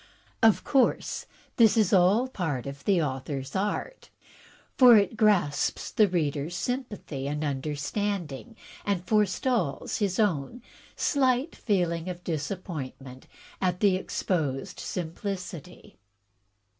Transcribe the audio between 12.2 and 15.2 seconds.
disappointment at the exposed sim